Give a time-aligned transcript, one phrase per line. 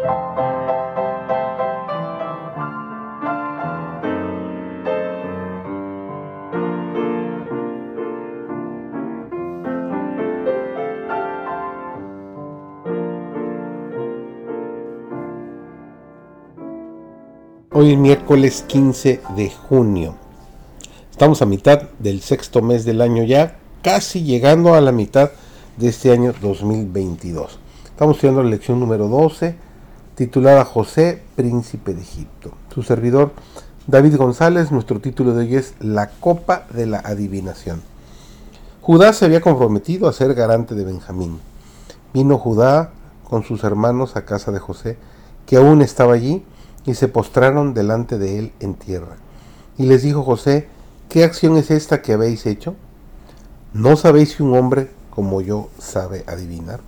[0.00, 0.04] Hoy
[17.92, 20.14] es miércoles 15 de junio.
[21.10, 25.32] Estamos a mitad del sexto mes del año ya, casi llegando a la mitad
[25.76, 27.58] de este año 2022.
[27.84, 29.66] Estamos estudiando la lección número 12,
[30.18, 32.50] titulada José, príncipe de Egipto.
[32.74, 33.30] Su servidor
[33.86, 37.82] David González, nuestro título de hoy es La copa de la adivinación.
[38.80, 41.38] Judá se había comprometido a ser garante de Benjamín.
[42.12, 42.90] Vino Judá
[43.22, 44.98] con sus hermanos a casa de José,
[45.46, 46.42] que aún estaba allí,
[46.84, 49.18] y se postraron delante de él en tierra.
[49.76, 50.66] Y les dijo José,
[51.08, 52.74] ¿qué acción es esta que habéis hecho?
[53.72, 56.80] ¿No sabéis si un hombre como yo sabe adivinar?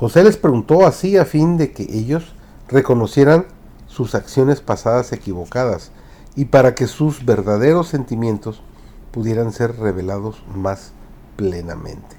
[0.00, 2.32] José les preguntó así a fin de que ellos
[2.68, 3.44] reconocieran
[3.86, 5.92] sus acciones pasadas equivocadas
[6.34, 8.62] y para que sus verdaderos sentimientos
[9.10, 10.92] pudieran ser revelados más
[11.36, 12.16] plenamente.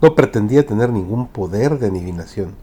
[0.00, 2.56] No pretendía tener ningún poder de adivinación,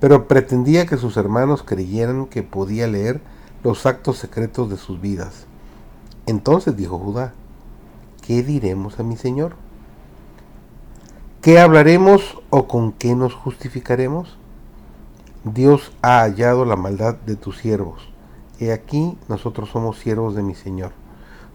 [0.00, 3.20] pero pretendía que sus hermanos creyeran que podía leer
[3.62, 5.46] los actos secretos de sus vidas.
[6.26, 7.34] Entonces dijo Judá,
[8.26, 9.54] ¿qué diremos a mi Señor?
[11.42, 14.38] ¿Qué hablaremos o con qué nos justificaremos?
[15.42, 18.08] Dios ha hallado la maldad de tus siervos.
[18.60, 20.92] He aquí nosotros somos siervos de mi Señor.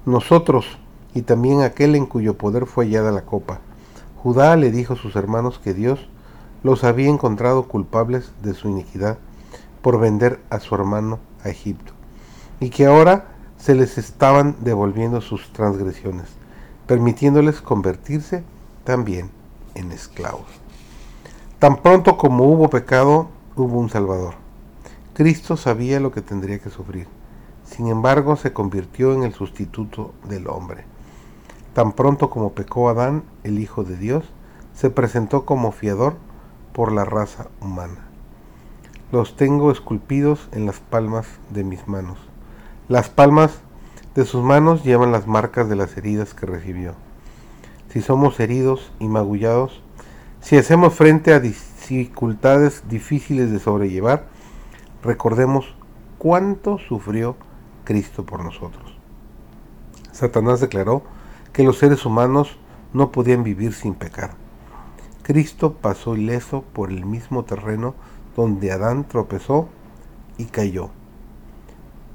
[0.06, 0.78] Nosotros
[1.14, 3.62] y también aquel en cuyo poder fue hallada la copa.
[4.22, 6.10] Judá le dijo a sus hermanos que Dios
[6.64, 9.20] los había encontrado culpables de su iniquidad
[9.82, 11.94] por vender a su hermano a Egipto,
[12.60, 16.28] y que ahora se les estaban devolviendo sus transgresiones,
[16.88, 18.44] permitiéndoles convertirse
[18.84, 19.37] también
[19.78, 20.48] en esclavos.
[21.60, 24.36] Tan pronto como hubo pecado, hubo un Salvador.
[25.14, 27.08] Cristo sabía lo que tendría que sufrir.
[27.64, 30.86] Sin embargo, se convirtió en el sustituto del hombre.
[31.74, 34.26] Tan pronto como pecó Adán, el Hijo de Dios,
[34.74, 36.16] se presentó como fiador
[36.74, 38.08] por la raza humana.
[39.12, 42.18] Los tengo esculpidos en las palmas de mis manos.
[42.88, 43.60] Las palmas
[44.16, 46.94] de sus manos llevan las marcas de las heridas que recibió.
[47.98, 49.82] Si somos heridos y magullados,
[50.40, 54.28] si hacemos frente a dificultades difíciles de sobrellevar,
[55.02, 55.74] recordemos
[56.20, 57.36] cuánto sufrió
[57.86, 58.96] Cristo por nosotros.
[60.12, 61.02] Satanás declaró
[61.54, 62.60] que los seres humanos
[62.94, 64.36] no podían vivir sin pecar
[65.24, 67.96] Cristo pasó ileso por el mismo terreno
[68.36, 69.70] donde Adán tropezó
[70.38, 70.92] y cayó.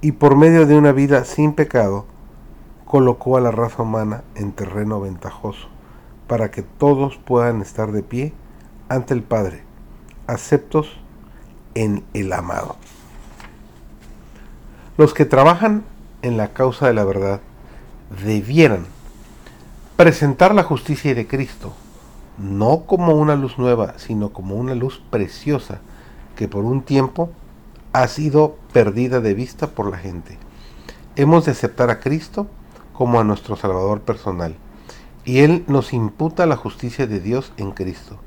[0.00, 2.06] Y por medio de una vida sin pecado,
[2.92, 5.68] colocó a la raza humana en terreno ventajoso,
[6.26, 8.34] para que todos puedan estar de pie
[8.90, 9.62] ante el Padre,
[10.26, 10.98] aceptos
[11.74, 12.76] en el amado.
[14.98, 15.84] Los que trabajan
[16.20, 17.40] en la causa de la verdad
[18.26, 18.84] debieran
[19.96, 21.72] presentar la justicia de Cristo
[22.36, 25.80] no como una luz nueva, sino como una luz preciosa
[26.36, 27.30] que por un tiempo
[27.94, 30.36] ha sido perdida de vista por la gente.
[31.16, 32.48] Hemos de aceptar a Cristo
[32.92, 34.56] como a nuestro Salvador personal,
[35.24, 38.18] y Él nos imputa la justicia de Dios en Cristo.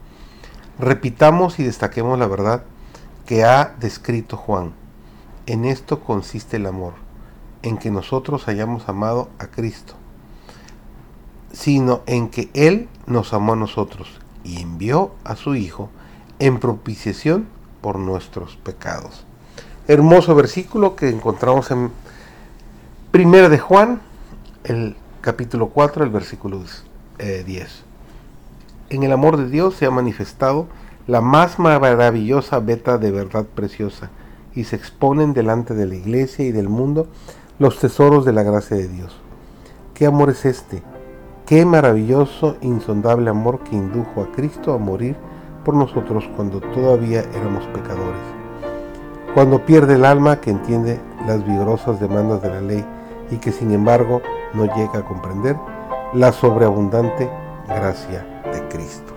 [0.79, 2.63] Repitamos y destaquemos la verdad
[3.25, 4.73] que ha descrito Juan.
[5.45, 6.93] En esto consiste el amor,
[7.63, 9.95] en que nosotros hayamos amado a Cristo
[11.55, 14.09] sino en que Él nos amó a nosotros
[14.43, 15.89] y envió a su Hijo
[16.39, 17.47] en propiciación
[17.81, 19.25] por nuestros pecados.
[19.87, 21.91] Hermoso versículo que encontramos en
[23.13, 24.01] 1 de Juan,
[24.65, 26.83] el capítulo 4, el versículo 10.
[27.19, 27.67] Eh,
[28.89, 30.67] en el amor de Dios se ha manifestado
[31.07, 34.09] la más maravillosa beta de verdad preciosa
[34.55, 37.07] y se exponen delante de la iglesia y del mundo
[37.59, 39.15] los tesoros de la gracia de Dios.
[39.93, 40.81] ¿Qué amor es este?
[41.45, 45.15] Qué maravilloso, insondable amor que indujo a Cristo a morir
[45.63, 48.21] por nosotros cuando todavía éramos pecadores.
[49.35, 52.85] Cuando pierde el alma que entiende las vigorosas demandas de la ley
[53.31, 54.21] y que sin embargo
[54.55, 55.57] no llega a comprender
[56.13, 57.29] la sobreabundante
[57.67, 59.15] gracia de Cristo.